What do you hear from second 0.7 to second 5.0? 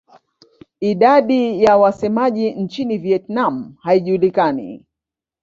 Idadi ya wasemaji nchini Vietnam haijulikani.